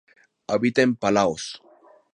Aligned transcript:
Habita 0.47 0.81
en 0.81 0.95
Palaos. 0.95 1.43